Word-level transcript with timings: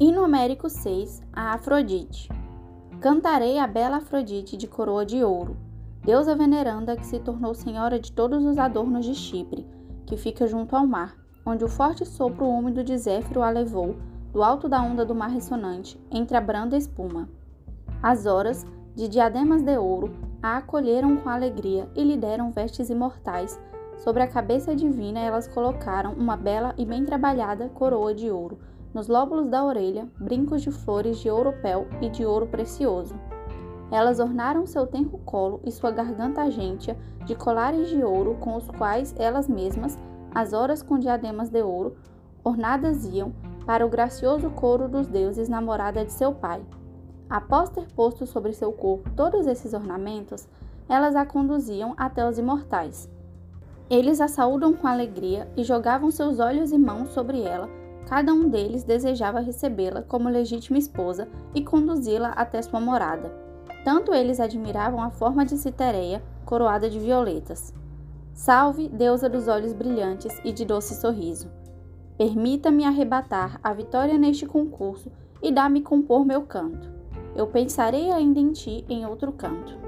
Hino 0.00 0.22
Homérico 0.22 0.70
6, 0.70 1.24
a 1.32 1.54
Afrodite. 1.54 2.28
Cantarei 3.00 3.58
a 3.58 3.66
bela 3.66 3.96
Afrodite 3.96 4.56
de 4.56 4.68
coroa 4.68 5.04
de 5.04 5.24
ouro, 5.24 5.56
deusa 6.04 6.36
veneranda 6.36 6.96
que 6.96 7.04
se 7.04 7.18
tornou 7.18 7.52
senhora 7.52 7.98
de 7.98 8.12
todos 8.12 8.44
os 8.44 8.58
adornos 8.58 9.04
de 9.04 9.12
Chipre, 9.12 9.66
que 10.06 10.16
fica 10.16 10.46
junto 10.46 10.76
ao 10.76 10.86
mar, 10.86 11.16
onde 11.44 11.64
o 11.64 11.68
forte 11.68 12.06
sopro 12.06 12.46
úmido 12.46 12.84
de 12.84 12.96
Zéfiro 12.96 13.42
a 13.42 13.50
levou, 13.50 13.96
do 14.32 14.40
alto 14.40 14.68
da 14.68 14.80
onda 14.80 15.04
do 15.04 15.16
mar 15.16 15.30
ressonante, 15.30 16.00
entre 16.12 16.36
a 16.36 16.40
branda 16.40 16.76
espuma. 16.76 17.28
As 18.00 18.24
horas, 18.24 18.64
de 18.94 19.08
diademas 19.08 19.62
de 19.62 19.76
ouro, 19.78 20.14
a 20.40 20.58
acolheram 20.58 21.16
com 21.16 21.28
alegria 21.28 21.88
e 21.96 22.04
lhe 22.04 22.16
deram 22.16 22.52
vestes 22.52 22.88
imortais. 22.88 23.60
Sobre 23.96 24.22
a 24.22 24.28
cabeça 24.28 24.76
divina 24.76 25.18
elas 25.18 25.48
colocaram 25.48 26.12
uma 26.12 26.36
bela 26.36 26.72
e 26.78 26.86
bem 26.86 27.04
trabalhada 27.04 27.68
coroa 27.70 28.14
de 28.14 28.30
ouro, 28.30 28.60
nos 28.92 29.08
lóbulos 29.08 29.48
da 29.48 29.64
orelha, 29.64 30.08
brincos 30.18 30.62
de 30.62 30.70
flores 30.70 31.18
de 31.18 31.30
ouropel 31.30 31.86
e 32.00 32.08
de 32.08 32.24
ouro 32.24 32.46
precioso. 32.46 33.14
Elas 33.90 34.20
ornaram 34.20 34.66
seu 34.66 34.86
tenro 34.86 35.18
colo 35.18 35.60
e 35.64 35.70
sua 35.70 35.90
garganta 35.90 36.42
agência 36.42 36.96
de 37.24 37.34
colares 37.34 37.88
de 37.88 38.02
ouro 38.02 38.36
com 38.40 38.56
os 38.56 38.68
quais 38.68 39.14
elas 39.18 39.48
mesmas, 39.48 39.98
as 40.34 40.52
horas 40.52 40.82
com 40.82 40.98
diademas 40.98 41.48
de 41.48 41.62
ouro, 41.62 41.96
ornadas 42.44 43.04
iam 43.06 43.32
para 43.64 43.84
o 43.84 43.88
gracioso 43.88 44.50
coro 44.50 44.88
dos 44.88 45.06
deuses 45.06 45.48
namorada 45.48 46.04
de 46.04 46.12
seu 46.12 46.32
pai. 46.32 46.62
Após 47.28 47.68
ter 47.68 47.86
posto 47.92 48.26
sobre 48.26 48.52
seu 48.52 48.72
corpo 48.72 49.10
todos 49.10 49.46
esses 49.46 49.74
ornamentos, 49.74 50.48
elas 50.88 51.14
a 51.14 51.26
conduziam 51.26 51.94
até 51.96 52.26
os 52.26 52.38
imortais. 52.38 53.10
Eles 53.90 54.20
a 54.20 54.28
saúdam 54.28 54.72
com 54.72 54.86
alegria 54.86 55.50
e 55.56 55.62
jogavam 55.62 56.10
seus 56.10 56.38
olhos 56.38 56.72
e 56.72 56.78
mãos 56.78 57.10
sobre 57.10 57.42
ela, 57.42 57.68
Cada 58.08 58.32
um 58.32 58.48
deles 58.48 58.84
desejava 58.84 59.40
recebê-la 59.40 60.00
como 60.00 60.30
legítima 60.30 60.78
esposa 60.78 61.28
e 61.54 61.62
conduzi-la 61.62 62.30
até 62.30 62.62
sua 62.62 62.80
morada. 62.80 63.30
Tanto 63.84 64.14
eles 64.14 64.40
admiravam 64.40 65.02
a 65.02 65.10
forma 65.10 65.44
de 65.44 65.58
Citereia, 65.58 66.22
coroada 66.46 66.88
de 66.88 66.98
violetas. 66.98 67.74
Salve, 68.32 68.88
deusa 68.88 69.28
dos 69.28 69.46
olhos 69.46 69.74
brilhantes 69.74 70.40
e 70.42 70.52
de 70.52 70.64
doce 70.64 70.94
sorriso. 70.94 71.50
Permita-me 72.16 72.84
arrebatar 72.84 73.60
a 73.62 73.74
vitória 73.74 74.16
neste 74.16 74.46
concurso 74.46 75.12
e 75.42 75.52
dá-me 75.52 75.82
compor 75.82 76.24
meu 76.24 76.42
canto. 76.42 76.90
Eu 77.36 77.46
pensarei 77.46 78.10
ainda 78.10 78.40
em 78.40 78.52
ti 78.52 78.86
em 78.88 79.04
outro 79.04 79.32
canto. 79.32 79.87